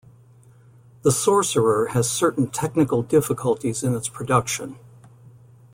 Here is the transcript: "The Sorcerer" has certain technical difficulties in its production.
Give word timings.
"The 1.03 1.11
Sorcerer" 1.11 1.89
has 1.89 2.09
certain 2.09 2.47
technical 2.47 3.03
difficulties 3.03 3.83
in 3.83 3.93
its 3.93 4.09
production. 4.09 4.79